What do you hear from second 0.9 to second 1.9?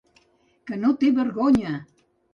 té vergonya!